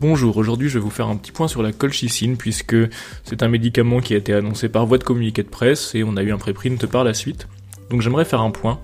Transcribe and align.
Bonjour, 0.00 0.36
aujourd'hui 0.36 0.68
je 0.68 0.74
vais 0.74 0.84
vous 0.84 0.90
faire 0.90 1.08
un 1.08 1.16
petit 1.16 1.32
point 1.32 1.48
sur 1.48 1.60
la 1.60 1.72
colchicine 1.72 2.36
puisque 2.36 2.76
c'est 3.24 3.42
un 3.42 3.48
médicament 3.48 3.98
qui 3.98 4.14
a 4.14 4.16
été 4.16 4.32
annoncé 4.32 4.68
par 4.68 4.86
voie 4.86 4.96
de 4.96 5.02
communiqué 5.02 5.42
de 5.42 5.48
presse 5.48 5.92
et 5.96 6.04
on 6.04 6.16
a 6.16 6.22
eu 6.22 6.30
un 6.30 6.38
préprint 6.38 6.86
par 6.86 7.02
la 7.02 7.14
suite. 7.14 7.48
Donc 7.90 8.00
j'aimerais 8.00 8.24
faire 8.24 8.40
un 8.40 8.52
point 8.52 8.78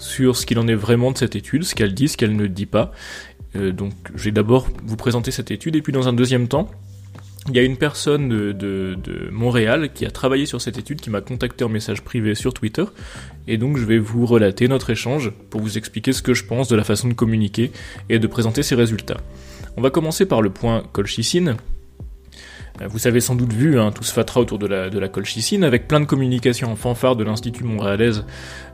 sur 0.00 0.34
ce 0.34 0.44
qu'il 0.44 0.58
en 0.58 0.66
est 0.66 0.74
vraiment 0.74 1.12
de 1.12 1.18
cette 1.18 1.36
étude, 1.36 1.62
ce 1.62 1.76
qu'elle 1.76 1.94
dit, 1.94 2.08
ce 2.08 2.16
qu'elle 2.16 2.34
ne 2.34 2.48
dit 2.48 2.66
pas. 2.66 2.90
Euh, 3.54 3.70
donc 3.70 3.92
je 4.16 4.24
vais 4.24 4.32
d'abord 4.32 4.66
vous 4.82 4.96
présenter 4.96 5.30
cette 5.30 5.52
étude 5.52 5.76
et 5.76 5.82
puis 5.82 5.92
dans 5.92 6.08
un 6.08 6.12
deuxième 6.12 6.48
temps, 6.48 6.68
il 7.48 7.54
y 7.54 7.60
a 7.60 7.62
une 7.62 7.76
personne 7.76 8.28
de, 8.28 8.50
de, 8.50 9.30
Montréal 9.30 9.92
qui 9.94 10.04
a 10.04 10.10
travaillé 10.10 10.46
sur 10.46 10.60
cette 10.60 10.78
étude, 10.78 11.00
qui 11.00 11.10
m'a 11.10 11.20
contacté 11.20 11.62
en 11.62 11.68
message 11.68 12.02
privé 12.02 12.34
sur 12.34 12.52
Twitter, 12.52 12.82
et 13.46 13.56
donc 13.56 13.76
je 13.76 13.84
vais 13.84 13.98
vous 13.98 14.26
relater 14.26 14.66
notre 14.66 14.90
échange 14.90 15.30
pour 15.48 15.60
vous 15.60 15.78
expliquer 15.78 16.12
ce 16.12 16.22
que 16.22 16.34
je 16.34 16.44
pense 16.44 16.66
de 16.66 16.74
la 16.74 16.82
façon 16.82 17.06
de 17.06 17.14
communiquer 17.14 17.70
et 18.08 18.18
de 18.18 18.26
présenter 18.26 18.64
ses 18.64 18.74
résultats. 18.74 19.18
On 19.76 19.82
va 19.82 19.90
commencer 19.90 20.24
par 20.24 20.40
le 20.40 20.50
point 20.50 20.82
colchicine. 20.92 21.56
Euh, 22.80 22.88
vous 22.88 23.06
avez 23.06 23.20
sans 23.20 23.34
doute 23.34 23.52
vu 23.52 23.78
hein, 23.78 23.92
tout 23.92 24.04
ce 24.04 24.12
fatras 24.12 24.40
autour 24.40 24.58
de 24.58 24.66
la, 24.66 25.08
colchicine, 25.08 25.64
avec 25.64 25.86
plein 25.86 26.00
de 26.00 26.06
communications 26.06 26.72
en 26.72 26.76
fanfare 26.76 27.16
de 27.16 27.24
l'Institut 27.24 27.64
montréalaise 27.64 28.24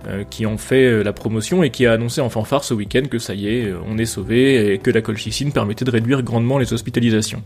euh, 0.07 0.25
qui 0.25 0.47
ont 0.47 0.59
fait 0.59 0.85
euh, 0.85 1.03
la 1.03 1.13
promotion 1.13 1.63
et 1.63 1.71
qui 1.71 1.87
a 1.87 1.93
annoncé 1.93 2.21
en 2.21 2.29
fanfare 2.29 2.65
ce 2.65 2.75
week-end 2.75 3.03
que 3.11 3.19
ça 3.19 3.35
y 3.35 3.49
est, 3.49 3.73
on 3.87 3.99
est 3.99 4.07
sauvé 4.07 4.73
et 4.73 4.79
que 4.79 4.91
la 4.91 5.01
colchicine 5.01 5.53
permettait 5.53 5.85
de 5.85 5.91
réduire 5.91 6.23
grandement 6.23 6.59
les 6.59 6.73
hospitalisations. 6.73 7.43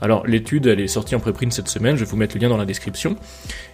Alors 0.00 0.26
l'étude, 0.26 0.66
elle 0.66 0.80
est 0.80 0.88
sortie 0.88 1.14
en 1.14 1.20
préprint 1.20 1.52
cette 1.52 1.68
semaine, 1.68 1.96
je 1.96 2.04
vais 2.04 2.10
vous 2.10 2.16
mettre 2.16 2.36
le 2.36 2.42
lien 2.42 2.48
dans 2.48 2.56
la 2.56 2.66
description, 2.66 3.16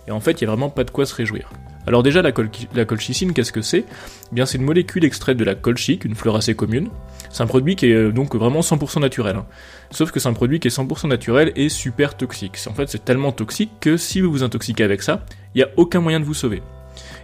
et 0.08 0.10
en 0.10 0.20
fait, 0.20 0.41
il 0.41 0.44
n'y 0.44 0.48
a 0.48 0.50
vraiment 0.50 0.70
pas 0.70 0.84
de 0.84 0.91
quoi 0.91 1.06
se 1.06 1.14
réjouir. 1.14 1.50
Alors 1.86 2.02
déjà, 2.02 2.22
la, 2.22 2.33
colchicine, 2.33 3.33
qu'est-ce 3.33 3.52
que 3.52 3.60
c'est? 3.60 3.84
Eh 3.88 4.34
Bien, 4.34 4.46
c'est 4.46 4.58
une 4.58 4.64
molécule 4.64 5.05
extraite 5.05 5.36
de 5.36 5.44
la 5.44 5.55
colchique, 5.55 6.05
une 6.05 6.14
fleur 6.14 6.36
assez 6.36 6.55
commune. 6.55 6.88
C'est 7.32 7.42
un 7.42 7.46
produit 7.46 7.77
qui 7.77 7.86
est 7.86 7.95
euh, 7.95 8.12
donc 8.12 8.34
vraiment 8.36 8.61
100% 8.61 9.00
naturel. 9.00 9.36
Hein. 9.36 9.47
Sauf 9.91 10.11
que 10.11 10.20
c'est 10.20 10.28
un 10.28 10.34
produit 10.34 10.61
qui 10.61 10.69
est 10.69 10.77
100% 10.77 11.08
naturel 11.08 11.52
et 11.56 11.69
super 11.69 12.16
toxique. 12.16 12.58
En 12.69 12.74
fait, 12.74 12.89
c'est 12.89 13.05
tellement 13.05 13.33
toxique 13.33 13.70
que 13.80 13.97
si 13.97 14.20
vous 14.20 14.30
vous 14.30 14.42
intoxiquez 14.42 14.84
avec 14.84 15.02
ça, 15.02 15.24
il 15.55 15.58
n'y 15.58 15.64
a 15.64 15.69
aucun 15.77 16.00
moyen 16.00 16.20
de 16.20 16.24
vous 16.24 16.34
sauver. 16.34 16.62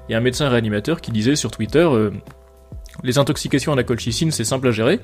Il 0.08 0.12
y 0.12 0.14
a 0.14 0.18
un 0.18 0.22
médecin 0.22 0.48
réanimateur 0.48 1.02
qui 1.02 1.12
disait 1.12 1.36
sur 1.36 1.50
Twitter, 1.50 1.86
euh, 1.86 2.10
les 3.04 3.18
intoxications 3.18 3.72
à 3.72 3.76
la 3.76 3.84
colchicine, 3.84 4.30
c'est 4.30 4.44
simple 4.44 4.68
à 4.68 4.70
gérer. 4.70 5.00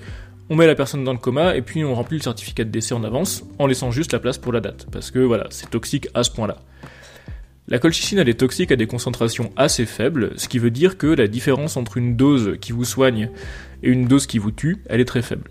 On 0.48 0.56
met 0.56 0.66
la 0.66 0.74
personne 0.74 1.04
dans 1.04 1.12
le 1.12 1.18
coma 1.18 1.54
et 1.54 1.62
puis 1.62 1.84
on 1.84 1.94
remplit 1.94 2.16
le 2.18 2.22
certificat 2.22 2.64
de 2.64 2.70
décès 2.70 2.94
en 2.94 3.04
avance 3.04 3.44
en 3.58 3.66
laissant 3.66 3.90
juste 3.90 4.12
la 4.12 4.18
place 4.18 4.38
pour 4.38 4.52
la 4.52 4.60
date. 4.60 4.86
Parce 4.90 5.10
que 5.10 5.18
voilà, 5.18 5.46
c'est 5.50 5.70
toxique 5.70 6.08
à 6.14 6.22
ce 6.22 6.30
point-là. 6.30 6.56
La 7.66 7.78
colchicine 7.78 8.18
elle 8.18 8.28
est 8.28 8.40
toxique 8.40 8.72
à 8.72 8.76
des 8.76 8.86
concentrations 8.86 9.50
assez 9.56 9.86
faibles, 9.86 10.32
ce 10.36 10.48
qui 10.48 10.58
veut 10.58 10.70
dire 10.70 10.98
que 10.98 11.06
la 11.06 11.28
différence 11.28 11.78
entre 11.78 11.96
une 11.96 12.14
dose 12.14 12.58
qui 12.60 12.72
vous 12.72 12.84
soigne 12.84 13.30
et 13.82 13.88
une 13.88 14.06
dose 14.06 14.26
qui 14.26 14.38
vous 14.38 14.50
tue, 14.50 14.82
elle 14.86 15.00
est 15.00 15.06
très 15.06 15.22
faible. 15.22 15.50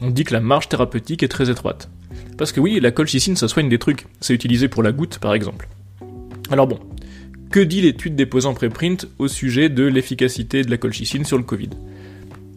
On 0.00 0.08
dit 0.08 0.24
que 0.24 0.32
la 0.32 0.40
marge 0.40 0.70
thérapeutique 0.70 1.22
est 1.22 1.28
très 1.28 1.50
étroite. 1.50 1.90
Parce 2.38 2.52
que 2.52 2.60
oui, 2.60 2.80
la 2.80 2.90
colchicine 2.90 3.36
ça 3.36 3.48
soigne 3.48 3.68
des 3.68 3.78
trucs, 3.78 4.06
c'est 4.20 4.32
utilisé 4.32 4.68
pour 4.68 4.82
la 4.82 4.92
goutte 4.92 5.18
par 5.18 5.34
exemple. 5.34 5.68
Alors 6.50 6.66
bon, 6.66 6.78
que 7.50 7.60
dit 7.60 7.82
l'étude 7.82 8.16
déposée 8.16 8.48
en 8.48 8.54
préprint 8.54 9.06
au 9.18 9.28
sujet 9.28 9.68
de 9.68 9.84
l'efficacité 9.84 10.62
de 10.62 10.70
la 10.70 10.78
colchicine 10.78 11.26
sur 11.26 11.36
le 11.36 11.44
Covid? 11.44 11.70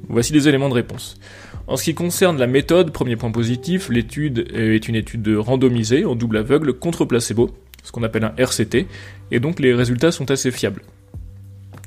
Voici 0.08 0.32
des 0.32 0.48
éléments 0.48 0.70
de 0.70 0.74
réponse. 0.74 1.18
En 1.68 1.76
ce 1.76 1.84
qui 1.84 1.96
concerne 1.96 2.38
la 2.38 2.48
méthode, 2.48 2.94
premier 2.94 3.18
point 3.18 3.32
positif, 3.32 3.90
l'étude 3.90 4.48
est 4.54 4.88
une 4.88 4.96
étude 4.96 5.28
randomisée 5.36 6.06
en 6.06 6.16
double 6.16 6.38
aveugle 6.38 6.74
contre 6.74 7.04
placebo, 7.06 7.50
ce 7.86 7.94
qu'on 7.94 8.04
appelle 8.04 8.26
un 8.26 8.34
RCT, 8.38 8.88
et 9.32 9.40
donc 9.40 9.62
les 9.62 9.74
résultats 9.74 10.12
sont 10.12 10.30
assez 10.32 10.52
fiables. 10.52 10.82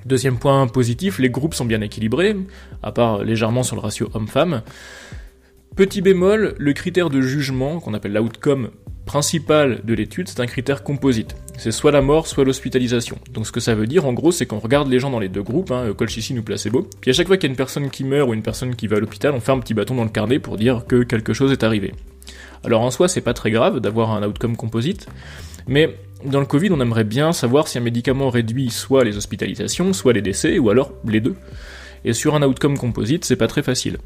Deuxième 0.06 0.38
point 0.38 0.66
positif, 0.68 1.18
les 1.18 1.28
groupes 1.28 1.54
sont 1.54 1.66
bien 1.66 1.82
équilibrés, 1.82 2.34
à 2.82 2.92
part 2.92 3.24
légèrement 3.24 3.62
sur 3.62 3.76
le 3.76 3.82
ratio 3.82 4.08
homme-femme. 4.14 4.62
Petit 5.76 6.00
bémol, 6.00 6.54
le 6.56 6.72
critère 6.72 7.10
de 7.10 7.20
jugement, 7.20 7.78
qu'on 7.80 7.92
appelle 7.92 8.14
l'outcome 8.14 8.70
principal 9.04 9.80
de 9.84 9.94
l'étude, 9.94 10.28
c'est 10.28 10.40
un 10.40 10.46
critère 10.46 10.82
composite. 10.82 11.34
C'est 11.56 11.72
soit 11.72 11.92
la 11.92 12.02
mort, 12.02 12.26
soit 12.26 12.44
l'hospitalisation. 12.44 13.18
Donc 13.32 13.46
ce 13.46 13.52
que 13.52 13.60
ça 13.60 13.74
veut 13.74 13.86
dire, 13.86 14.04
en 14.06 14.12
gros, 14.12 14.32
c'est 14.32 14.44
qu'on 14.44 14.58
regarde 14.58 14.88
les 14.88 14.98
gens 14.98 15.10
dans 15.10 15.18
les 15.18 15.30
deux 15.30 15.42
groupes, 15.42 15.70
hein, 15.70 15.92
colchicine 15.96 16.38
ou 16.38 16.42
placebo, 16.42 16.88
puis 17.00 17.10
à 17.10 17.14
chaque 17.14 17.26
fois 17.26 17.36
qu'il 17.36 17.48
y 17.48 17.50
a 17.50 17.52
une 17.52 17.56
personne 17.56 17.90
qui 17.90 18.04
meurt 18.04 18.28
ou 18.28 18.34
une 18.34 18.42
personne 18.42 18.76
qui 18.76 18.86
va 18.86 18.96
à 18.96 19.00
l'hôpital, 19.00 19.32
on 19.34 19.40
fait 19.40 19.52
un 19.52 19.58
petit 19.58 19.74
bâton 19.74 19.94
dans 19.94 20.04
le 20.04 20.10
carnet 20.10 20.38
pour 20.38 20.56
dire 20.58 20.84
que 20.86 21.02
quelque 21.02 21.32
chose 21.32 21.52
est 21.52 21.64
arrivé. 21.64 21.94
Alors 22.64 22.82
en 22.82 22.90
soi, 22.90 23.08
c'est 23.08 23.20
pas 23.20 23.34
très 23.34 23.50
grave 23.50 23.80
d'avoir 23.80 24.10
un 24.10 24.22
outcome 24.26 24.56
composite, 24.56 25.06
mais 25.68 25.94
dans 26.24 26.40
le 26.40 26.46
Covid, 26.46 26.70
on 26.72 26.80
aimerait 26.80 27.04
bien 27.04 27.32
savoir 27.32 27.68
si 27.68 27.78
un 27.78 27.80
médicament 27.80 28.30
réduit 28.30 28.70
soit 28.70 29.04
les 29.04 29.16
hospitalisations, 29.16 29.92
soit 29.92 30.12
les 30.12 30.22
décès, 30.22 30.58
ou 30.58 30.70
alors 30.70 30.92
les 31.06 31.20
deux. 31.20 31.36
Et 32.04 32.12
sur 32.12 32.34
un 32.34 32.42
outcome 32.42 32.76
composite, 32.76 33.24
c'est 33.24 33.36
pas 33.36 33.46
très 33.46 33.62
facile. 33.62 33.98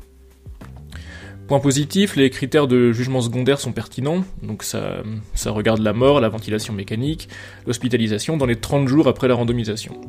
Point 1.49 1.61
positif, 1.61 2.17
les 2.17 2.31
critères 2.31 2.67
de 2.67 2.93
jugement 2.93 3.21
secondaire 3.21 3.59
sont 3.59 3.73
pertinents, 3.73 4.25
donc 4.43 4.62
ça, 4.62 5.03
regarde 5.47 5.81
la 5.81 5.93
mort, 5.93 6.21
la 6.21 6.28
ventilation 6.28 6.73
mécanique, 6.73 7.28
l'hospitalisation 7.67 8.37
dans 8.37 8.47
les 8.47 8.56
30 8.56 8.89
jours 8.89 9.09
après 9.09 9.29
la 9.29 9.34
randomisation. 9.34 10.00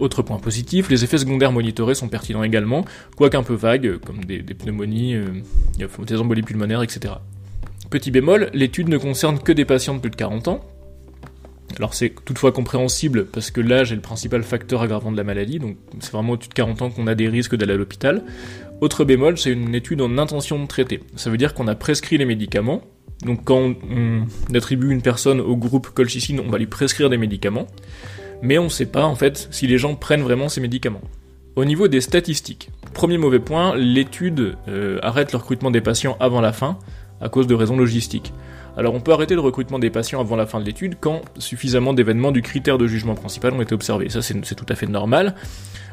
Autre 0.00 0.22
point 0.22 0.38
positif, 0.38 0.90
les 0.90 1.04
effets 1.04 1.18
secondaires 1.18 1.52
monitorés 1.52 1.94
sont 1.94 2.08
pertinents 2.08 2.42
également, 2.42 2.84
quoique 3.16 3.36
un 3.36 3.42
peu 3.42 3.54
vagues, 3.54 3.98
comme 3.98 4.24
des, 4.24 4.42
pneumonies, 4.42 5.14
euh, 5.14 5.26
des 5.78 6.16
embolies 6.18 6.42
pulmonaires, 6.42 6.82
etc. 6.82 7.14
Petit 7.90 8.10
bémol, 8.10 8.50
l'étude 8.52 8.88
ne 8.88 8.98
concerne 8.98 9.38
que 9.38 9.52
des 9.52 9.64
patients 9.64 9.94
de 9.94 10.00
plus 10.00 10.10
de 10.10 10.16
40 10.16 10.48
ans. 10.48 10.60
Alors 11.76 11.94
c'est 11.94 12.14
toutefois 12.24 12.52
compréhensible 12.52 13.26
parce 13.26 13.50
que 13.50 13.60
l'âge 13.60 13.92
est 13.92 13.96
le 13.96 14.00
principal 14.00 14.42
facteur 14.42 14.82
aggravant 14.82 15.10
de 15.10 15.16
la 15.16 15.24
maladie, 15.24 15.58
donc 15.58 15.76
c'est 16.00 16.12
vraiment 16.12 16.34
au-dessus 16.34 16.48
de 16.48 16.54
40 16.54 16.82
ans 16.82 16.90
qu'on 16.90 17.06
a 17.06 17.14
des 17.14 17.28
risques 17.28 17.56
d'aller 17.56 17.74
à 17.74 17.76
l'hôpital. 17.76 18.22
Autre 18.80 19.04
bémol, 19.04 19.38
c'est 19.38 19.50
une 19.50 19.74
étude 19.74 20.00
en 20.00 20.18
intention 20.18 20.60
de 20.60 20.66
traiter. 20.66 21.00
Ça 21.16 21.30
veut 21.30 21.36
dire 21.36 21.54
qu'on 21.54 21.66
a 21.66 21.74
prescrit 21.74 22.16
les 22.16 22.26
médicaments, 22.26 22.82
donc 23.24 23.44
quand 23.44 23.72
on 23.90 24.26
attribue 24.54 24.92
une 24.92 25.02
personne 25.02 25.40
au 25.40 25.56
groupe 25.56 25.88
colchicine, 25.88 26.40
on 26.46 26.50
va 26.50 26.58
lui 26.58 26.66
prescrire 26.66 27.10
des 27.10 27.16
médicaments, 27.16 27.66
mais 28.42 28.58
on 28.58 28.64
ne 28.64 28.68
sait 28.68 28.86
pas 28.86 29.04
en 29.04 29.16
fait 29.16 29.48
si 29.50 29.66
les 29.66 29.78
gens 29.78 29.94
prennent 29.94 30.22
vraiment 30.22 30.48
ces 30.48 30.60
médicaments. 30.60 31.02
Au 31.56 31.64
niveau 31.64 31.88
des 31.88 32.00
statistiques, 32.00 32.70
premier 32.92 33.16
mauvais 33.16 33.38
point, 33.38 33.76
l'étude 33.76 34.56
euh, 34.68 34.98
arrête 35.02 35.32
le 35.32 35.38
recrutement 35.38 35.70
des 35.70 35.80
patients 35.80 36.16
avant 36.20 36.40
la 36.40 36.52
fin, 36.52 36.78
à 37.20 37.28
cause 37.28 37.46
de 37.46 37.54
raisons 37.54 37.76
logistiques. 37.76 38.32
Alors 38.76 38.94
on 38.94 39.00
peut 39.00 39.12
arrêter 39.12 39.34
le 39.34 39.40
recrutement 39.40 39.78
des 39.78 39.90
patients 39.90 40.20
avant 40.20 40.36
la 40.36 40.46
fin 40.46 40.58
de 40.60 40.64
l'étude 40.64 40.96
quand 41.00 41.22
suffisamment 41.38 41.94
d'événements 41.94 42.32
du 42.32 42.42
critère 42.42 42.76
de 42.76 42.86
jugement 42.86 43.14
principal 43.14 43.52
ont 43.52 43.60
été 43.60 43.74
observés. 43.74 44.08
Ça 44.08 44.20
c'est 44.20 44.54
tout 44.54 44.66
à 44.68 44.74
fait 44.74 44.86
normal. 44.86 45.34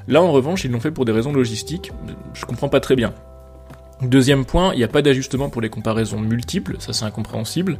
Là 0.07 0.21
en 0.21 0.31
revanche 0.31 0.63
ils 0.65 0.71
l'ont 0.71 0.79
fait 0.79 0.91
pour 0.91 1.05
des 1.05 1.11
raisons 1.11 1.31
logistiques. 1.31 1.91
Je 2.33 2.45
comprends 2.45 2.69
pas 2.69 2.79
très 2.79 2.95
bien. 2.95 3.13
Deuxième 4.01 4.45
point, 4.45 4.73
il 4.73 4.77
n'y 4.77 4.83
a 4.83 4.87
pas 4.87 5.03
d'ajustement 5.03 5.49
pour 5.49 5.61
les 5.61 5.69
comparaisons 5.69 6.19
multiples, 6.19 6.77
ça 6.79 6.91
c'est 6.91 7.05
incompréhensible. 7.05 7.77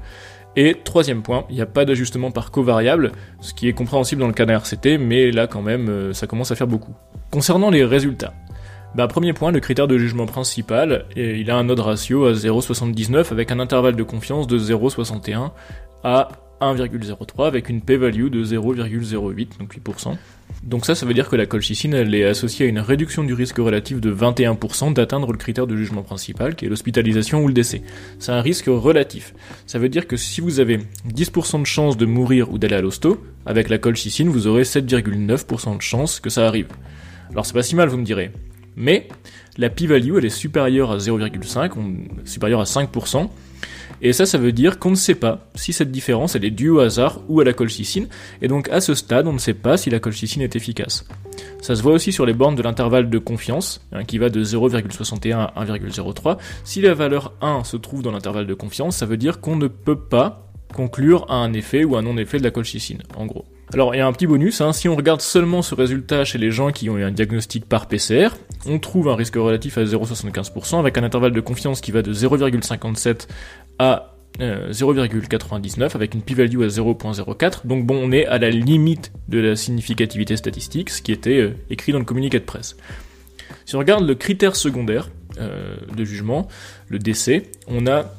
Et 0.55 0.75
troisième 0.83 1.23
point, 1.23 1.45
il 1.49 1.55
n'y 1.55 1.61
a 1.61 1.65
pas 1.65 1.83
d'ajustement 1.83 2.29
par 2.29 2.51
covariable, 2.51 3.13
ce 3.39 3.55
qui 3.55 3.67
est 3.67 3.73
compréhensible 3.73 4.21
dans 4.21 4.27
le 4.27 4.33
cas 4.33 4.45
d'un 4.45 4.59
RCT, 4.59 4.99
mais 4.99 5.31
là 5.31 5.47
quand 5.47 5.63
même 5.63 5.89
euh, 5.89 6.13
ça 6.13 6.27
commence 6.27 6.51
à 6.51 6.55
faire 6.55 6.67
beaucoup. 6.67 6.93
Concernant 7.31 7.71
les 7.71 7.83
résultats, 7.83 8.33
bah, 8.95 9.07
premier 9.07 9.33
point, 9.33 9.51
le 9.51 9.59
critère 9.59 9.87
de 9.87 9.97
jugement 9.97 10.25
principal, 10.25 11.05
et 11.15 11.39
il 11.39 11.49
a 11.49 11.57
un 11.57 11.69
odd 11.69 11.79
ratio 11.79 12.25
à 12.25 12.33
0,79 12.33 13.31
avec 13.31 13.51
un 13.51 13.59
intervalle 13.59 13.95
de 13.95 14.03
confiance 14.03 14.47
de 14.47 14.59
0,61 14.59 15.51
à 16.03 16.29
1,03 16.61 17.47
avec 17.47 17.69
une 17.69 17.81
p-value 17.81 18.27
de 18.27 18.43
0,08, 18.43 19.59
donc 19.59 19.75
8%. 19.75 20.15
Donc 20.63 20.85
ça, 20.85 20.93
ça 20.93 21.05
veut 21.05 21.13
dire 21.13 21.27
que 21.27 21.35
la 21.35 21.45
colchicine, 21.45 21.93
elle 21.93 22.13
est 22.13 22.25
associée 22.25 22.67
à 22.67 22.69
une 22.69 22.79
réduction 22.79 23.23
du 23.23 23.33
risque 23.33 23.57
relatif 23.57 23.99
de 23.99 24.13
21% 24.13 24.93
d'atteindre 24.93 25.31
le 25.31 25.37
critère 25.37 25.65
de 25.65 25.75
jugement 25.75 26.03
principal, 26.03 26.55
qui 26.55 26.65
est 26.65 26.69
l'hospitalisation 26.69 27.43
ou 27.43 27.47
le 27.47 27.53
décès. 27.53 27.81
C'est 28.19 28.31
un 28.31 28.41
risque 28.41 28.67
relatif. 28.67 29.33
Ça 29.65 29.79
veut 29.79 29.89
dire 29.89 30.05
que 30.05 30.17
si 30.17 30.39
vous 30.41 30.59
avez 30.59 30.79
10% 31.09 31.61
de 31.61 31.65
chance 31.65 31.97
de 31.97 32.05
mourir 32.05 32.51
ou 32.51 32.59
d'aller 32.59 32.75
à 32.75 32.81
l'hosto, 32.81 33.23
avec 33.45 33.69
la 33.69 33.79
colchicine, 33.79 34.29
vous 34.29 34.45
aurez 34.45 34.63
7,9% 34.63 35.77
de 35.77 35.81
chance 35.81 36.19
que 36.19 36.29
ça 36.29 36.45
arrive. 36.45 36.67
Alors 37.31 37.45
c'est 37.45 37.53
pas 37.53 37.63
si 37.63 37.75
mal, 37.75 37.87
vous 37.87 37.97
me 37.97 38.05
direz 38.05 38.31
mais 38.75 39.07
la 39.57 39.69
p-value 39.69 40.17
elle 40.17 40.25
est 40.25 40.29
supérieure 40.29 40.91
à 40.91 40.97
0,5, 40.97 41.71
supérieure 42.25 42.61
à 42.61 42.65
5%, 42.65 43.29
et 44.01 44.13
ça 44.13 44.25
ça 44.25 44.37
veut 44.37 44.51
dire 44.51 44.79
qu'on 44.79 44.91
ne 44.91 44.95
sait 44.95 45.15
pas 45.15 45.49
si 45.55 45.73
cette 45.73 45.91
différence 45.91 46.35
elle 46.35 46.45
est 46.45 46.51
due 46.51 46.69
au 46.69 46.79
hasard 46.79 47.21
ou 47.27 47.39
à 47.39 47.43
la 47.43 47.53
colchicine, 47.53 48.07
et 48.41 48.47
donc 48.47 48.69
à 48.69 48.81
ce 48.81 48.93
stade 48.93 49.27
on 49.27 49.33
ne 49.33 49.39
sait 49.39 49.53
pas 49.53 49.77
si 49.77 49.89
la 49.89 49.99
colchicine 49.99 50.41
est 50.41 50.55
efficace. 50.55 51.05
Ça 51.61 51.75
se 51.75 51.83
voit 51.83 51.93
aussi 51.93 52.11
sur 52.11 52.25
les 52.25 52.33
bornes 52.33 52.55
de 52.55 52.63
l'intervalle 52.63 53.09
de 53.09 53.17
confiance, 53.19 53.85
hein, 53.91 54.03
qui 54.03 54.17
va 54.17 54.29
de 54.29 54.43
0,61 54.43 55.49
à 55.55 55.65
1,03. 55.65 56.37
Si 56.63 56.81
la 56.81 56.95
valeur 56.95 57.33
1 57.41 57.63
se 57.63 57.77
trouve 57.77 58.01
dans 58.01 58.11
l'intervalle 58.11 58.47
de 58.47 58.53
confiance, 58.55 58.97
ça 58.97 59.05
veut 59.05 59.17
dire 59.17 59.41
qu'on 59.41 59.55
ne 59.55 59.67
peut 59.67 59.99
pas 59.99 60.51
conclure 60.73 61.25
à 61.29 61.35
un 61.35 61.53
effet 61.53 61.83
ou 61.83 61.95
un 61.95 62.01
non-effet 62.01 62.39
de 62.39 62.43
la 62.43 62.51
colchicine, 62.51 63.03
en 63.15 63.25
gros. 63.27 63.45
Alors 63.73 63.95
il 63.95 63.99
y 63.99 64.01
a 64.01 64.07
un 64.07 64.11
petit 64.11 64.27
bonus, 64.27 64.59
hein. 64.59 64.73
si 64.73 64.89
on 64.89 64.97
regarde 64.97 65.21
seulement 65.21 65.61
ce 65.61 65.75
résultat 65.75 66.25
chez 66.25 66.37
les 66.37 66.51
gens 66.51 66.71
qui 66.71 66.89
ont 66.89 66.97
eu 66.97 67.03
un 67.03 67.11
diagnostic 67.11 67.65
par 67.65 67.87
PCR, 67.87 68.29
on 68.65 68.79
trouve 68.79 69.07
un 69.07 69.15
risque 69.15 69.35
relatif 69.35 69.77
à 69.77 69.83
0,75% 69.83 70.77
avec 70.77 70.97
un 70.97 71.03
intervalle 71.03 71.31
de 71.31 71.39
confiance 71.39 71.79
qui 71.79 71.91
va 71.91 72.01
de 72.01 72.13
0,57 72.13 73.27
à 73.79 74.15
0,99 74.39 75.81
euh, 75.81 75.87
avec 75.93 76.13
une 76.13 76.21
p-value 76.21 76.63
à 76.63 76.67
0.04. 76.67 77.65
Donc 77.65 77.85
bon, 77.85 77.99
on 78.01 78.11
est 78.11 78.25
à 78.25 78.39
la 78.39 78.49
limite 78.49 79.13
de 79.29 79.39
la 79.39 79.55
significativité 79.55 80.35
statistique, 80.35 80.89
ce 80.89 81.01
qui 81.01 81.13
était 81.13 81.39
euh, 81.39 81.55
écrit 81.69 81.93
dans 81.93 81.99
le 81.99 82.05
communiqué 82.05 82.39
de 82.39 82.45
presse. 82.45 82.75
Si 83.65 83.75
on 83.75 83.79
regarde 83.79 84.05
le 84.05 84.15
critère 84.15 84.55
secondaire 84.55 85.09
euh, 85.39 85.75
de 85.95 86.03
jugement, 86.03 86.47
le 86.89 86.99
décès, 86.99 87.43
on 87.67 87.87
a 87.87 88.11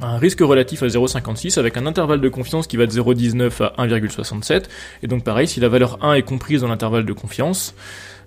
un 0.00 0.18
risque 0.18 0.40
relatif 0.40 0.82
à 0.82 0.86
0,56 0.86 1.58
avec 1.58 1.76
un 1.76 1.86
intervalle 1.86 2.20
de 2.20 2.28
confiance 2.28 2.66
qui 2.66 2.76
va 2.76 2.86
de 2.86 2.92
0,19 2.92 3.62
à 3.76 3.86
1,67. 3.86 4.64
Et 5.02 5.06
donc 5.06 5.24
pareil, 5.24 5.48
si 5.48 5.60
la 5.60 5.68
valeur 5.68 6.04
1 6.04 6.14
est 6.14 6.22
comprise 6.22 6.60
dans 6.60 6.68
l'intervalle 6.68 7.04
de 7.04 7.12
confiance, 7.12 7.74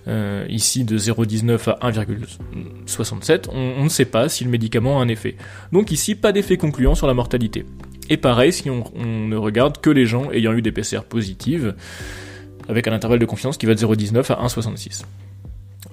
euh, 0.07 0.45
ici 0.49 0.83
de 0.83 0.97
0,19 0.97 1.75
à 1.79 1.91
1,67, 1.91 3.49
on, 3.51 3.83
ne 3.83 3.89
sait 3.89 4.05
pas 4.05 4.29
si 4.29 4.43
le 4.43 4.49
médicament 4.49 4.99
a 4.99 5.03
un 5.03 5.07
effet. 5.07 5.35
Donc 5.71 5.91
ici, 5.91 6.15
pas 6.15 6.31
d'effet 6.31 6.57
concluant 6.57 6.95
sur 6.95 7.07
la 7.07 7.13
mortalité. 7.13 7.65
Et 8.09 8.17
pareil, 8.17 8.51
si 8.51 8.69
on, 8.69 8.83
ne 8.95 9.35
regarde 9.35 9.79
que 9.79 9.89
les 9.89 10.05
gens 10.05 10.31
ayant 10.31 10.53
eu 10.53 10.61
des 10.61 10.71
PCR 10.71 11.03
positives, 11.07 11.75
avec 12.67 12.87
un 12.87 12.93
intervalle 12.93 13.19
de 13.19 13.25
confiance 13.25 13.57
qui 13.57 13.65
va 13.65 13.75
de 13.75 13.79
0,19 13.79 14.33
à 14.33 14.45
1,66. 14.45 15.03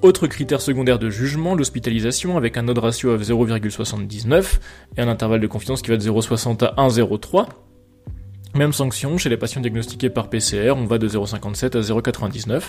Autre 0.00 0.29
critère 0.29 0.61
secondaire 0.61 1.00
de 1.00 1.11
jugement, 1.11 1.56
l'hospitalisation 1.56 2.37
avec 2.37 2.56
un 2.56 2.69
odd 2.69 2.79
ratio 2.79 3.11
à 3.11 3.17
0,79 3.17 4.61
et 4.97 5.00
un 5.00 5.09
intervalle 5.09 5.41
de 5.41 5.47
confiance 5.49 5.83
qui 5.83 5.91
va 5.91 5.97
de 5.97 6.03
0,60 6.03 6.65
à 6.65 6.89
1,03. 6.89 7.49
Même 8.55 8.73
sanction 8.73 9.19
chez 9.19 9.29
les 9.29 9.37
patients 9.37 9.61
diagnostiqués 9.61 10.09
par 10.09 10.31
PCR, 10.31 10.71
on 10.77 10.85
va 10.85 10.99
de 10.99 11.09
0,57 11.09 11.77
à 11.77 11.81
0,99. 11.81 12.62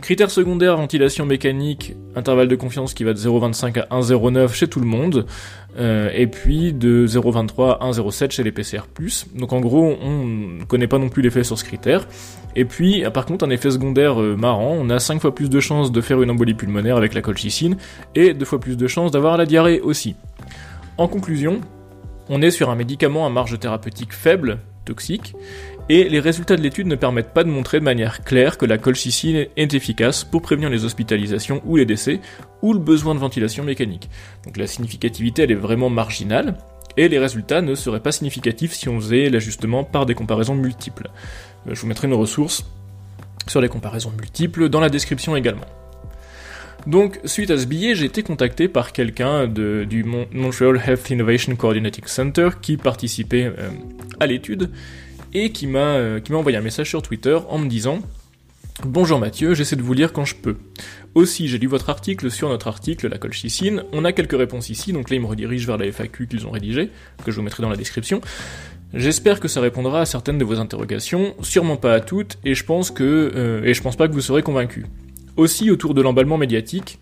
Critères 0.00 0.30
secondaires, 0.30 0.76
ventilation 0.76 1.26
mécanique, 1.26 1.94
intervalle 2.16 2.48
de 2.48 2.56
confiance 2.56 2.94
qui 2.94 3.04
va 3.04 3.12
de 3.12 3.18
0,25 3.18 3.80
à 3.80 4.00
1,09 4.00 4.52
chez 4.52 4.66
tout 4.66 4.80
le 4.80 4.86
monde, 4.86 5.26
euh, 5.78 6.10
et 6.14 6.26
puis 6.26 6.72
de 6.72 7.06
0,23 7.06 7.78
à 7.78 7.90
1,07 7.90 8.30
chez 8.30 8.42
les 8.42 8.50
PCR+. 8.50 8.82
Donc 9.34 9.52
en 9.52 9.60
gros, 9.60 9.94
on 10.00 10.24
ne 10.24 10.64
connaît 10.64 10.86
pas 10.86 10.98
non 10.98 11.10
plus 11.10 11.22
l'effet 11.22 11.44
sur 11.44 11.58
ce 11.58 11.64
critère. 11.64 12.08
Et 12.56 12.64
puis, 12.64 13.04
par 13.12 13.26
contre, 13.26 13.44
un 13.44 13.50
effet 13.50 13.70
secondaire 13.70 14.20
euh, 14.20 14.36
marrant, 14.36 14.72
on 14.72 14.88
a 14.88 14.98
5 14.98 15.20
fois 15.20 15.34
plus 15.34 15.50
de 15.50 15.60
chances 15.60 15.92
de 15.92 16.00
faire 16.00 16.22
une 16.22 16.30
embolie 16.30 16.54
pulmonaire 16.54 16.96
avec 16.96 17.12
la 17.12 17.20
colchicine, 17.20 17.76
et 18.14 18.32
2 18.32 18.44
fois 18.44 18.58
plus 18.58 18.76
de 18.76 18.86
chances 18.86 19.10
d'avoir 19.10 19.36
la 19.36 19.44
diarrhée 19.44 19.80
aussi. 19.80 20.16
En 20.96 21.08
conclusion, 21.08 21.60
on 22.30 22.40
est 22.40 22.50
sur 22.50 22.70
un 22.70 22.74
médicament 22.74 23.26
à 23.26 23.30
marge 23.30 23.58
thérapeutique 23.58 24.12
faible, 24.12 24.58
toxique, 24.84 25.34
et 25.90 26.08
les 26.08 26.20
résultats 26.20 26.56
de 26.56 26.62
l'étude 26.62 26.86
ne 26.86 26.94
permettent 26.94 27.34
pas 27.34 27.42
de 27.42 27.48
montrer 27.48 27.80
de 27.80 27.84
manière 27.84 28.22
claire 28.22 28.58
que 28.58 28.64
la 28.64 28.78
colchicine 28.78 29.46
est 29.56 29.74
efficace 29.74 30.22
pour 30.22 30.40
prévenir 30.40 30.70
les 30.70 30.84
hospitalisations 30.84 31.60
ou 31.64 31.74
les 31.74 31.84
décès, 31.84 32.20
ou 32.62 32.72
le 32.72 32.78
besoin 32.78 33.12
de 33.12 33.18
ventilation 33.18 33.64
mécanique. 33.64 34.08
Donc 34.44 34.56
la 34.56 34.68
significativité 34.68 35.42
elle 35.42 35.50
est 35.50 35.56
vraiment 35.56 35.90
marginale, 35.90 36.54
et 36.96 37.08
les 37.08 37.18
résultats 37.18 37.60
ne 37.60 37.74
seraient 37.74 37.98
pas 37.98 38.12
significatifs 38.12 38.72
si 38.72 38.88
on 38.88 39.00
faisait 39.00 39.30
l'ajustement 39.30 39.82
par 39.82 40.06
des 40.06 40.14
comparaisons 40.14 40.54
multiples. 40.54 41.10
Euh, 41.66 41.74
je 41.74 41.80
vous 41.80 41.88
mettrai 41.88 42.06
une 42.06 42.14
ressource 42.14 42.64
sur 43.48 43.60
les 43.60 43.68
comparaisons 43.68 44.12
multiples 44.16 44.68
dans 44.68 44.80
la 44.80 44.90
description 44.90 45.34
également. 45.34 45.66
Donc, 46.86 47.18
suite 47.24 47.50
à 47.50 47.58
ce 47.58 47.66
billet, 47.66 47.96
j'ai 47.96 48.06
été 48.06 48.22
contacté 48.22 48.68
par 48.68 48.92
quelqu'un 48.92 49.48
du 49.48 50.04
Montreal 50.04 50.80
Health 50.86 51.10
Innovation 51.10 51.56
Coordinating 51.56 52.06
Center 52.06 52.50
qui 52.62 52.76
participait 52.76 53.46
euh, 53.46 53.70
à 54.20 54.26
l'étude 54.26 54.70
et 55.32 55.50
qui 55.50 55.66
m'a 55.66 55.96
euh, 55.96 56.20
qui 56.20 56.32
m'a 56.32 56.38
envoyé 56.38 56.58
un 56.58 56.62
message 56.62 56.88
sur 56.88 57.02
Twitter 57.02 57.38
en 57.48 57.58
me 57.58 57.68
disant 57.68 58.00
Bonjour 58.84 59.18
Mathieu, 59.18 59.52
j'essaie 59.52 59.76
de 59.76 59.82
vous 59.82 59.92
lire 59.92 60.12
quand 60.12 60.24
je 60.24 60.34
peux. 60.34 60.56
Aussi, 61.14 61.48
j'ai 61.48 61.58
lu 61.58 61.66
votre 61.66 61.90
article 61.90 62.30
sur 62.30 62.48
notre 62.48 62.66
article, 62.66 63.08
la 63.08 63.18
colchicine. 63.18 63.84
On 63.92 64.06
a 64.06 64.12
quelques 64.12 64.36
réponses 64.36 64.70
ici, 64.70 64.92
donc 64.94 65.10
là 65.10 65.16
il 65.16 65.22
me 65.22 65.26
redirige 65.26 65.66
vers 65.66 65.76
la 65.76 65.86
FAQ 65.92 66.26
qu'ils 66.28 66.46
ont 66.46 66.50
rédigée, 66.50 66.88
que 67.22 67.30
je 67.30 67.36
vous 67.36 67.42
mettrai 67.42 67.62
dans 67.62 67.68
la 67.68 67.76
description. 67.76 68.22
J'espère 68.94 69.38
que 69.38 69.48
ça 69.48 69.60
répondra 69.60 70.00
à 70.00 70.06
certaines 70.06 70.38
de 70.38 70.44
vos 70.44 70.58
interrogations, 70.58 71.34
sûrement 71.42 71.76
pas 71.76 71.92
à 71.92 72.00
toutes, 72.00 72.38
et 72.44 72.54
je 72.54 72.64
pense 72.64 72.90
que 72.90 73.32
euh, 73.34 73.62
et 73.64 73.74
je 73.74 73.82
pense 73.82 73.96
pas 73.96 74.08
que 74.08 74.14
vous 74.14 74.20
serez 74.22 74.42
convaincu. 74.42 74.86
Aussi 75.36 75.70
autour 75.70 75.92
de 75.92 76.00
l'emballement 76.00 76.38
médiatique, 76.38 76.98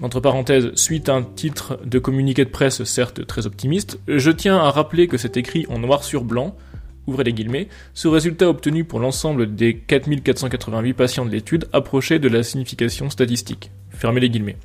entre 0.00 0.20
parenthèses, 0.20 0.70
suite 0.76 1.08
à 1.08 1.14
un 1.14 1.22
titre 1.22 1.78
de 1.84 1.98
communiqué 1.98 2.44
de 2.44 2.50
presse 2.50 2.84
certes 2.84 3.26
très 3.26 3.46
optimiste, 3.46 3.98
je 4.08 4.30
tiens 4.30 4.56
à 4.56 4.70
rappeler 4.70 5.08
que 5.08 5.18
c'est 5.18 5.36
écrit 5.36 5.66
en 5.68 5.78
noir 5.78 6.04
sur 6.04 6.24
blanc 6.24 6.56
ouvrez 7.06 7.24
les 7.24 7.32
guillemets, 7.32 7.68
ce 7.94 8.08
résultat 8.08 8.48
obtenu 8.48 8.84
pour 8.84 9.00
l'ensemble 9.00 9.54
des 9.54 9.76
4488 9.76 10.94
patients 10.94 11.24
de 11.24 11.30
l'étude 11.30 11.68
approchait 11.72 12.18
de 12.18 12.28
la 12.28 12.42
signification 12.42 13.10
statistique. 13.10 13.70
Fermez 13.90 14.20
les 14.20 14.30
guillemets. 14.30 14.56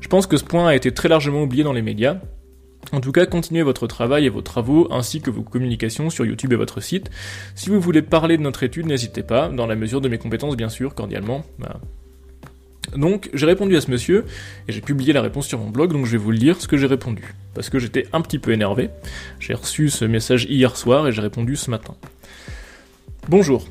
Je 0.00 0.08
pense 0.08 0.26
que 0.26 0.36
ce 0.36 0.44
point 0.44 0.68
a 0.68 0.74
été 0.74 0.92
très 0.92 1.08
largement 1.08 1.42
oublié 1.42 1.64
dans 1.64 1.72
les 1.72 1.82
médias. 1.82 2.18
En 2.92 3.00
tout 3.00 3.12
cas, 3.12 3.24
continuez 3.24 3.62
votre 3.62 3.86
travail 3.86 4.26
et 4.26 4.28
vos 4.28 4.42
travaux, 4.42 4.86
ainsi 4.92 5.22
que 5.22 5.30
vos 5.30 5.42
communications 5.42 6.10
sur 6.10 6.26
YouTube 6.26 6.52
et 6.52 6.56
votre 6.56 6.80
site. 6.80 7.10
Si 7.54 7.70
vous 7.70 7.80
voulez 7.80 8.02
parler 8.02 8.36
de 8.36 8.42
notre 8.42 8.62
étude, 8.62 8.86
n'hésitez 8.86 9.22
pas, 9.22 9.48
dans 9.48 9.66
la 9.66 9.74
mesure 9.74 10.02
de 10.02 10.08
mes 10.08 10.18
compétences 10.18 10.56
bien 10.56 10.68
sûr, 10.68 10.94
cordialement. 10.94 11.44
Bah, 11.58 11.80
donc 12.96 13.30
j'ai 13.34 13.46
répondu 13.46 13.76
à 13.76 13.80
ce 13.80 13.90
monsieur, 13.90 14.24
et 14.68 14.72
j'ai 14.72 14.80
publié 14.80 15.12
la 15.12 15.22
réponse 15.22 15.46
sur 15.46 15.58
mon 15.58 15.70
blog, 15.70 15.92
donc 15.92 16.06
je 16.06 16.12
vais 16.12 16.18
vous 16.18 16.30
le 16.30 16.38
dire 16.38 16.60
ce 16.60 16.68
que 16.68 16.76
j'ai 16.76 16.86
répondu. 16.86 17.34
Parce 17.54 17.70
que 17.70 17.78
j'étais 17.78 18.06
un 18.12 18.20
petit 18.20 18.38
peu 18.38 18.52
énervé. 18.52 18.90
J'ai 19.40 19.54
reçu 19.54 19.88
ce 19.88 20.04
message 20.04 20.46
hier 20.48 20.76
soir 20.76 21.06
et 21.08 21.12
j'ai 21.12 21.22
répondu 21.22 21.56
ce 21.56 21.70
matin. 21.70 21.94
Bonjour. 23.28 23.66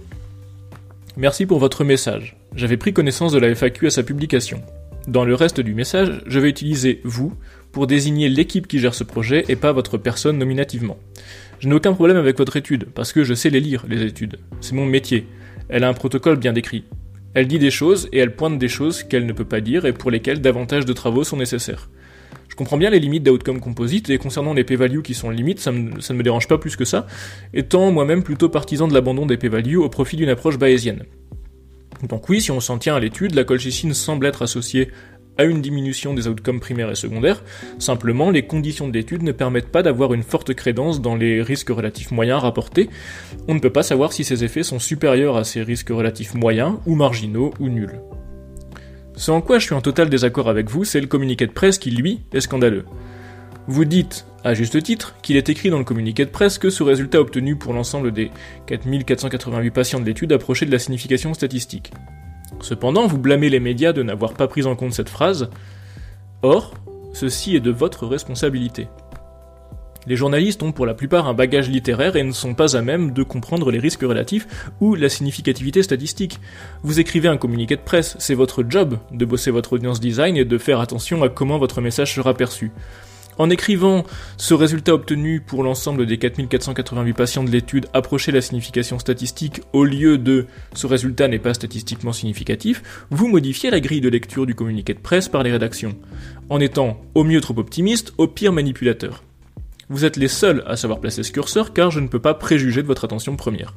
Merci 1.15 1.45
pour 1.45 1.60
votre 1.60 1.83
message. 1.83 2.38
J'avais 2.56 2.77
pris 2.77 2.94
connaissance 2.94 3.31
de 3.31 3.39
la 3.39 3.54
FAQ 3.54 3.88
à 3.88 3.89
sa 3.92 4.04
publication. 4.04 4.62
Dans 5.07 5.25
le 5.25 5.36
reste 5.36 5.59
du 5.59 5.74
message, 5.74 6.21
je 6.25 6.39
vais 6.39 6.50
utiliser 6.50 7.01
vous 7.04 7.33
pour 7.71 7.88
désigner 7.88 8.30
l'équipe 8.30 8.68
qui 8.68 8.80
gère 8.80 8.94
ce 8.94 9.04
projet 9.04 9.44
et 9.50 9.56
pas 9.56 9.74
votre 9.74 9.98
personne 9.98 10.38
nominativement. 10.38 10.98
Je 11.59 11.68
n'ai 11.68 11.75
aucun 11.75 11.94
problème 11.94 12.18
avec 12.18 12.38
votre 12.38 12.56
étude, 12.56 12.86
parce 12.94 13.12
que 13.12 13.24
je 13.24 13.33
sais 13.33 13.50
les 13.50 13.59
lire, 13.59 13.86
les 13.88 14.04
études. 14.04 14.39
C'est 14.62 14.74
mon 14.74 14.86
métier. 14.86 15.27
Elle 15.69 15.83
a 15.83 15.89
un 15.89 15.94
protocole 15.94 16.38
bien 16.38 16.54
décrit. 16.54 16.83
Elle 17.33 17.47
dit 17.47 17.59
des 17.59 17.71
choses 17.71 18.09
et 18.12 18.19
elle 18.19 18.35
pointe 18.35 18.59
des 18.59 18.68
choses 18.68 19.03
qu'elle 19.03 19.25
ne 19.25 19.33
peut 19.33 19.45
pas 19.45 19.62
dire 19.62 19.85
et 19.85 19.94
pour 19.94 20.12
lesquelles 20.12 20.41
davantage 20.41 20.85
de 20.85 20.94
travaux 20.94 21.24
sont 21.24 21.38
nécessaires. 21.38 21.89
Je 22.47 22.56
comprends 22.56 22.77
bien 22.77 22.91
les 22.91 23.00
limites 23.00 23.24
d'outcome 23.24 23.59
composite 23.59 24.12
et 24.12 24.19
concernant 24.19 24.53
les 24.53 24.63
p-values 24.63 25.01
qui 25.01 25.15
sont 25.15 25.31
limites, 25.31 25.59
ça, 25.59 25.71
ne 25.71 26.13
me 26.13 26.21
dérange 26.21 26.47
pas 26.47 26.59
plus 26.59 26.75
que 26.75 26.85
ça, 26.85 27.07
étant 27.56 27.91
moi-même 27.91 28.21
plutôt 28.21 28.50
partisan 28.50 28.88
de 28.88 28.94
l'abandon 28.94 29.25
des 29.25 29.38
p-values 29.38 29.77
au 29.77 29.89
profit 29.89 30.18
d'une 30.18 30.30
approche 30.30 30.59
bayésienne. 30.59 31.03
Donc 32.07 32.30
oui, 32.30 32.41
si 32.41 32.51
on 32.51 32.59
s'en 32.59 32.77
tient 32.77 32.95
à 32.95 33.00
l'étude, 33.00 33.33
la 33.33 33.44
colchicine 33.44 33.94
semble 33.94 34.27
être 34.27 34.44
associée 34.44 34.89
à 35.38 35.44
une 35.44 35.62
diminution 35.62 36.13
des 36.13 36.27
outcomes 36.27 36.59
primaires 36.59 36.91
et 36.91 36.95
secondaires, 36.95 37.44
simplement 37.80 38.30
les 38.30 38.45
conditions 38.45 38.88
de 38.88 39.03
ne 39.21 39.31
permettent 39.31 39.71
pas 39.71 39.83
d'avoir 39.83 40.13
une 40.13 40.24
forte 40.24 40.53
crédence 40.53 41.01
dans 41.01 41.15
les 41.15 41.41
risques 41.41 41.69
relatifs 41.69 42.12
moyens 42.12 42.41
rapportés. 42.41 42.89
On 43.47 43.53
ne 43.53 43.59
peut 43.59 43.71
pas 43.71 43.83
savoir 43.83 44.13
si 44.13 44.24
ces 44.24 44.44
effets 44.44 44.63
sont 44.63 44.80
supérieurs 44.80 45.38
à 45.38 45.44
ces 45.44 45.62
risques 45.62 45.89
relatifs 45.89 46.33
moyens, 46.33 46.75
ou 46.85 46.95
marginaux, 46.95 47.53
ou 47.59 47.69
nuls. 47.69 48.00
Ce 49.15 49.31
en 49.31 49.41
quoi 49.41 49.59
je 49.59 49.65
suis 49.65 49.75
en 49.75 49.81
total 49.81 50.09
désaccord 50.09 50.50
avec 50.50 50.69
vous, 50.69 50.85
c'est 50.85 51.01
le 51.01 51.07
communiqué 51.07 51.45
de 51.45 51.52
presse 51.52 51.78
qui, 51.78 51.92
lui, 51.92 52.21
est 52.33 52.42
scandaleux. 52.42 52.85
Vous 53.68 53.85
dites, 53.85 54.25
à 54.44 54.54
juste 54.54 54.81
titre, 54.83 55.16
qu'il 55.21 55.37
est 55.37 55.49
écrit 55.49 55.69
dans 55.69 55.78
le 55.78 55.83
communiqué 55.83 56.25
de 56.25 56.30
presse 56.30 56.57
que 56.57 56.69
ce 56.69 56.83
résultat 56.83 57.21
obtenu 57.21 57.56
pour 57.56 57.73
l'ensemble 57.73 58.11
des 58.11 58.31
4488 58.66 59.71
patients 59.71 59.99
de 59.99 60.06
l'étude 60.06 60.33
approchait 60.33 60.66
de 60.66 60.71
la 60.71 60.80
signification 60.80 61.33
statistique. 61.33 61.92
Cependant, 62.62 63.07
vous 63.07 63.18
blâmez 63.18 63.50
les 63.50 63.60
médias 63.60 63.94
de 63.94 64.04
n'avoir 64.04 64.33
pas 64.33 64.48
pris 64.48 64.66
en 64.66 64.76
compte 64.76 64.94
cette 64.94 65.10
phrase. 65.10 65.50
Or, 66.42 66.74
ceci 67.14 67.56
est 67.56 67.60
de 67.62 67.72
votre 67.72 68.07
responsabilité. 68.07 68.88
Les 70.06 70.18
journalistes 70.18 70.62
ont 70.64 70.74
pour 70.74 70.86
la 70.86 70.94
plupart 70.94 71.28
un 71.28 71.33
bagage 71.33 71.69
littéraire 71.69 72.18
et 72.18 72.24
ne 72.24 72.33
sont 72.33 72.56
pas 72.56 72.76
à 72.76 72.81
même 72.81 73.12
de 73.12 73.24
comprendre 73.24 73.72
les 73.72 73.80
risques 73.80 74.02
relatifs 74.02 74.48
ou 74.81 74.95
la 74.95 75.07
significativité 75.07 75.81
statistique. 75.81 76.40
Vous 76.83 77.00
écrivez 77.00 77.30
un 77.30 77.38
communiqué 77.38 77.78
de 77.78 77.81
presse, 77.81 78.18
c'est 78.19 78.33
votre 78.33 78.66
job 78.68 78.98
de 79.12 79.24
bosser 79.24 79.52
votre 79.52 79.74
audience 79.74 80.02
design 80.02 80.36
et 80.36 80.44
de 80.44 80.57
faire 80.57 80.81
attention 80.81 81.24
à 81.24 81.30
comment 81.30 81.57
votre 81.57 81.80
message 81.80 82.14
sera 82.14 82.33
perçu. 82.33 82.72
En 83.37 83.49
écrivant 83.49 84.04
ce 84.37 84.54
résultat 84.54 84.94
obtenu 84.94 85.42
pour 85.42 85.63
l'ensemble 85.63 86.06
des 86.06 86.18
4488 86.18 87.13
patients 87.13 87.44
de 87.44 87.49
l'étude 87.49 87.87
approchait 87.94 88.31
la 88.31 88.42
signification 88.42 88.99
statistique 88.99 89.61
au 89.73 89.83
lieu 89.83 90.18
de 90.18 90.45
ce 90.73 90.87
résultat 90.87 91.28
n'est 91.28 91.40
pas 91.40 91.54
statistiquement 91.54 92.13
significatif, 92.13 92.83
vous 93.09 93.28
modifiez 93.28 93.71
la 93.71 93.80
grille 93.80 94.02
de 94.02 94.09
lecture 94.09 94.45
du 94.45 94.56
communiqué 94.56 94.94
de 94.94 94.99
presse 94.99 95.30
par 95.30 95.44
les 95.44 95.52
rédactions, 95.52 95.95
en 96.49 96.59
étant 96.59 97.02
au 97.16 97.23
mieux 97.23 97.42
trop 97.42 97.57
optimiste, 97.57 98.13
au 98.18 98.28
pire 98.28 98.54
manipulateur. 98.54 99.23
Vous 99.90 100.06
êtes 100.06 100.18
les 100.18 100.28
seuls 100.28 100.63
à 100.66 100.78
savoir 100.78 100.99
placer 100.99 101.23
ce 101.23 101.31
curseur 101.31 101.73
car 101.73 101.92
je 101.92 101.99
ne 101.99 102.07
peux 102.07 102.19
pas 102.19 102.33
préjuger 102.33 102.81
de 102.81 102.87
votre 102.87 103.06
attention 103.06 103.35
première. 103.35 103.73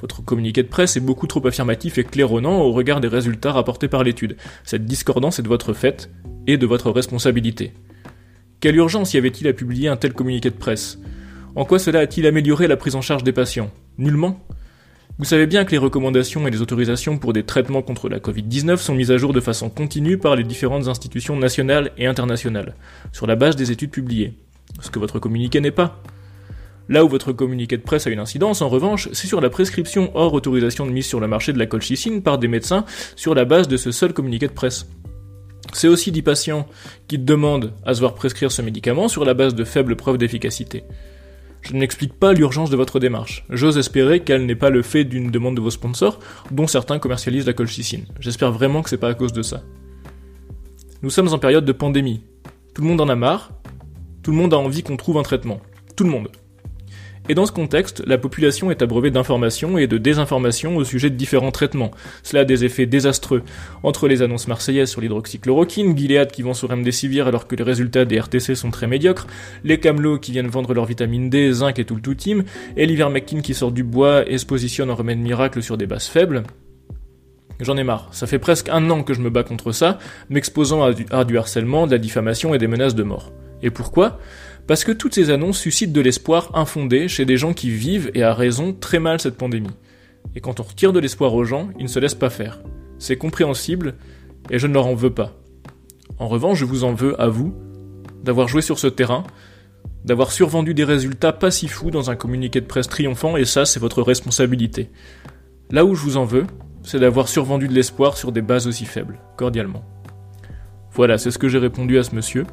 Votre 0.00 0.22
communiqué 0.22 0.62
de 0.62 0.68
presse 0.68 0.96
est 0.96 1.00
beaucoup 1.00 1.26
trop 1.26 1.44
affirmatif 1.46 1.96
et 1.98 2.04
claironnant 2.04 2.60
au 2.60 2.72
regard 2.72 3.00
des 3.00 3.08
résultats 3.08 3.52
rapportés 3.52 3.88
par 3.88 4.04
l'étude. 4.04 4.36
Cette 4.64 4.84
discordance 4.84 5.38
est 5.38 5.42
de 5.42 5.48
votre 5.48 5.72
fait 5.72 6.10
et 6.46 6.58
de 6.58 6.66
votre 6.66 6.90
responsabilité. 6.90 7.72
Quelle 8.58 8.76
urgence 8.76 9.12
y 9.12 9.18
avait-il 9.18 9.46
à 9.48 9.52
publier 9.52 9.88
un 9.88 9.96
tel 9.96 10.14
communiqué 10.14 10.48
de 10.48 10.56
presse? 10.56 10.98
En 11.56 11.66
quoi 11.66 11.78
cela 11.78 12.00
a-t-il 12.00 12.26
amélioré 12.26 12.66
la 12.66 12.78
prise 12.78 12.94
en 12.94 13.02
charge 13.02 13.22
des 13.22 13.32
patients? 13.32 13.70
Nullement. 13.98 14.40
Vous 15.18 15.26
savez 15.26 15.46
bien 15.46 15.66
que 15.66 15.72
les 15.72 15.78
recommandations 15.78 16.48
et 16.48 16.50
les 16.50 16.62
autorisations 16.62 17.18
pour 17.18 17.34
des 17.34 17.42
traitements 17.42 17.82
contre 17.82 18.08
la 18.08 18.18
Covid-19 18.18 18.78
sont 18.78 18.94
mises 18.94 19.10
à 19.10 19.18
jour 19.18 19.34
de 19.34 19.40
façon 19.40 19.68
continue 19.68 20.16
par 20.16 20.36
les 20.36 20.42
différentes 20.42 20.88
institutions 20.88 21.36
nationales 21.36 21.92
et 21.98 22.06
internationales, 22.06 22.76
sur 23.12 23.26
la 23.26 23.36
base 23.36 23.56
des 23.56 23.72
études 23.72 23.90
publiées. 23.90 24.32
Ce 24.80 24.90
que 24.90 24.98
votre 24.98 25.18
communiqué 25.18 25.60
n'est 25.60 25.70
pas. 25.70 26.02
Là 26.88 27.04
où 27.04 27.08
votre 27.08 27.32
communiqué 27.32 27.76
de 27.76 27.82
presse 27.82 28.06
a 28.06 28.10
une 28.10 28.20
incidence, 28.20 28.62
en 28.62 28.70
revanche, 28.70 29.10
c'est 29.12 29.26
sur 29.26 29.42
la 29.42 29.50
prescription 29.50 30.10
hors 30.14 30.32
autorisation 30.32 30.86
de 30.86 30.92
mise 30.92 31.06
sur 31.06 31.20
le 31.20 31.28
marché 31.28 31.52
de 31.52 31.58
la 31.58 31.66
colchicine 31.66 32.22
par 32.22 32.38
des 32.38 32.48
médecins 32.48 32.86
sur 33.16 33.34
la 33.34 33.44
base 33.44 33.68
de 33.68 33.76
ce 33.76 33.90
seul 33.90 34.14
communiqué 34.14 34.46
de 34.46 34.52
presse. 34.52 34.86
C'est 35.72 35.88
aussi 35.88 36.12
10 36.12 36.22
patients 36.22 36.68
qui 37.08 37.18
demandent 37.18 37.72
à 37.84 37.94
se 37.94 38.00
voir 38.00 38.14
prescrire 38.14 38.52
ce 38.52 38.62
médicament 38.62 39.08
sur 39.08 39.24
la 39.24 39.34
base 39.34 39.54
de 39.54 39.64
faibles 39.64 39.96
preuves 39.96 40.18
d'efficacité. 40.18 40.84
Je 41.62 41.74
n'explique 41.74 42.12
pas 42.14 42.32
l'urgence 42.32 42.70
de 42.70 42.76
votre 42.76 43.00
démarche. 43.00 43.44
J'ose 43.50 43.76
espérer 43.76 44.20
qu'elle 44.20 44.46
n'est 44.46 44.54
pas 44.54 44.70
le 44.70 44.82
fait 44.82 45.04
d'une 45.04 45.30
demande 45.30 45.56
de 45.56 45.60
vos 45.60 45.70
sponsors, 45.70 46.20
dont 46.52 46.68
certains 46.68 47.00
commercialisent 47.00 47.46
la 47.46 47.52
colchicine. 47.54 48.06
J'espère 48.20 48.52
vraiment 48.52 48.82
que 48.82 48.90
c'est 48.90 48.98
pas 48.98 49.08
à 49.08 49.14
cause 49.14 49.32
de 49.32 49.42
ça. 49.42 49.62
Nous 51.02 51.10
sommes 51.10 51.32
en 51.32 51.38
période 51.38 51.64
de 51.64 51.72
pandémie. 51.72 52.22
Tout 52.72 52.82
le 52.82 52.88
monde 52.88 53.00
en 53.00 53.08
a 53.08 53.16
marre. 53.16 53.50
Tout 54.22 54.30
le 54.30 54.36
monde 54.36 54.54
a 54.54 54.58
envie 54.58 54.82
qu'on 54.82 54.96
trouve 54.96 55.18
un 55.18 55.22
traitement. 55.22 55.60
Tout 55.96 56.04
le 56.04 56.10
monde. 56.10 56.28
Et 57.28 57.34
dans 57.34 57.44
ce 57.44 57.50
contexte, 57.50 58.04
la 58.06 58.18
population 58.18 58.70
est 58.70 58.82
abreuvée 58.82 59.10
d'informations 59.10 59.78
et 59.78 59.88
de 59.88 59.98
désinformations 59.98 60.76
au 60.76 60.84
sujet 60.84 61.10
de 61.10 61.16
différents 61.16 61.50
traitements. 61.50 61.90
Cela 62.22 62.42
a 62.42 62.44
des 62.44 62.64
effets 62.64 62.86
désastreux. 62.86 63.42
Entre 63.82 64.06
les 64.06 64.22
annonces 64.22 64.46
marseillaises 64.46 64.90
sur 64.90 65.00
l'hydroxychloroquine, 65.00 65.96
Gilead 65.96 66.30
qui 66.30 66.42
vend 66.42 66.54
sur 66.54 66.68
Remdesivir 66.68 67.26
alors 67.26 67.48
que 67.48 67.56
les 67.56 67.64
résultats 67.64 68.04
des 68.04 68.20
RTC 68.20 68.54
sont 68.54 68.70
très 68.70 68.86
médiocres, 68.86 69.26
les 69.64 69.80
Camelots 69.80 70.20
qui 70.20 70.30
viennent 70.30 70.46
vendre 70.46 70.72
leur 70.72 70.84
vitamine 70.84 71.28
D, 71.28 71.52
zinc 71.52 71.80
et 71.80 71.84
tout 71.84 71.96
le 71.96 72.00
tout 72.00 72.14
team, 72.14 72.44
et 72.76 72.86
l'ivermectine 72.86 73.42
qui 73.42 73.54
sort 73.54 73.72
du 73.72 73.82
bois 73.82 74.28
et 74.30 74.38
se 74.38 74.46
positionne 74.46 74.90
en 74.90 74.94
remède 74.94 75.18
miracle 75.18 75.64
sur 75.64 75.76
des 75.76 75.86
bases 75.86 76.06
faibles. 76.06 76.44
J'en 77.58 77.76
ai 77.76 77.82
marre. 77.82 78.08
Ça 78.12 78.28
fait 78.28 78.38
presque 78.38 78.68
un 78.68 78.88
an 78.90 79.02
que 79.02 79.14
je 79.14 79.20
me 79.20 79.30
bats 79.30 79.42
contre 79.42 79.72
ça, 79.72 79.98
m'exposant 80.30 80.84
à 80.84 80.92
du, 80.92 81.06
à 81.10 81.24
du 81.24 81.36
harcèlement, 81.38 81.88
de 81.88 81.92
la 81.92 81.98
diffamation 81.98 82.54
et 82.54 82.58
des 82.58 82.68
menaces 82.68 82.94
de 82.94 83.02
mort. 83.02 83.32
Et 83.62 83.70
pourquoi? 83.70 84.20
Parce 84.66 84.84
que 84.84 84.92
toutes 84.92 85.14
ces 85.14 85.30
annonces 85.30 85.58
suscitent 85.58 85.92
de 85.92 86.00
l'espoir 86.00 86.50
infondé 86.54 87.08
chez 87.08 87.24
des 87.24 87.36
gens 87.36 87.52
qui 87.52 87.70
vivent, 87.70 88.10
et 88.14 88.22
à 88.22 88.34
raison, 88.34 88.72
très 88.72 88.98
mal 88.98 89.20
cette 89.20 89.36
pandémie. 89.36 89.70
Et 90.34 90.40
quand 90.40 90.60
on 90.60 90.64
retire 90.64 90.92
de 90.92 90.98
l'espoir 90.98 91.34
aux 91.34 91.44
gens, 91.44 91.68
ils 91.78 91.84
ne 91.84 91.88
se 91.88 91.98
laissent 91.98 92.14
pas 92.14 92.30
faire. 92.30 92.60
C'est 92.98 93.16
compréhensible, 93.16 93.94
et 94.50 94.58
je 94.58 94.66
ne 94.66 94.74
leur 94.74 94.86
en 94.86 94.94
veux 94.94 95.10
pas. 95.10 95.34
En 96.18 96.28
revanche, 96.28 96.58
je 96.58 96.64
vous 96.64 96.84
en 96.84 96.94
veux 96.94 97.20
à 97.20 97.28
vous, 97.28 97.54
d'avoir 98.24 98.48
joué 98.48 98.60
sur 98.60 98.78
ce 98.78 98.86
terrain, 98.86 99.24
d'avoir 100.04 100.32
survendu 100.32 100.74
des 100.74 100.84
résultats 100.84 101.32
pas 101.32 101.50
si 101.50 101.68
fous 101.68 101.90
dans 101.90 102.10
un 102.10 102.16
communiqué 102.16 102.60
de 102.60 102.66
presse 102.66 102.88
triomphant, 102.88 103.36
et 103.36 103.44
ça, 103.44 103.64
c'est 103.64 103.80
votre 103.80 104.02
responsabilité. 104.02 104.90
Là 105.70 105.84
où 105.84 105.94
je 105.94 106.02
vous 106.02 106.16
en 106.16 106.24
veux, 106.24 106.46
c'est 106.82 107.00
d'avoir 107.00 107.28
survendu 107.28 107.68
de 107.68 107.74
l'espoir 107.74 108.16
sur 108.16 108.32
des 108.32 108.42
bases 108.42 108.66
aussi 108.66 108.84
faibles, 108.84 109.18
cordialement. 109.36 109.84
Voilà, 110.92 111.18
c'est 111.18 111.30
ce 111.30 111.38
que 111.38 111.48
j'ai 111.48 111.58
répondu 111.58 111.98
à 111.98 112.02
ce 112.02 112.14
monsieur. 112.14 112.44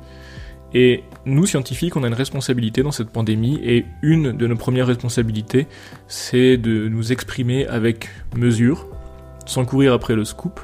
Et 0.74 1.03
nous, 1.25 1.46
scientifiques, 1.46 1.96
on 1.96 2.03
a 2.03 2.08
une 2.08 2.13
responsabilité 2.13 2.82
dans 2.82 2.92
cette 2.92 3.10
pandémie, 3.10 3.60
et 3.63 3.86
une 4.01 4.32
de 4.32 4.48
nos 4.48 4.56
premières 4.56 4.88
responsabilités, 4.88 5.68
c'est 6.08 6.58
de 6.58 6.88
nous 6.88 7.12
exprimer 7.12 7.68
avec 7.68 8.10
mesure, 8.36 8.88
sans 9.46 9.65
courir 9.65 9.94
après 9.94 10.15
le 10.15 10.25
scoop, 10.25 10.60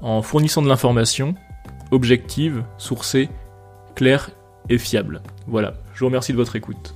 en 0.00 0.22
fournissant 0.22 0.62
de 0.62 0.68
l'information 0.68 1.34
objective, 1.90 2.62
sourcée, 2.78 3.28
claire 3.94 4.30
et 4.68 4.78
fiable. 4.78 5.22
Voilà, 5.46 5.74
je 5.94 6.00
vous 6.00 6.06
remercie 6.06 6.32
de 6.32 6.36
votre 6.36 6.56
écoute. 6.56 6.94